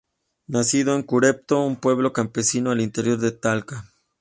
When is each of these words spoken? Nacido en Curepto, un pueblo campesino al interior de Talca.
Nacido 0.47 0.95
en 0.95 1.03
Curepto, 1.03 1.63
un 1.63 1.75
pueblo 1.75 2.11
campesino 2.11 2.71
al 2.71 2.81
interior 2.81 3.19
de 3.19 3.31
Talca. 3.33 3.85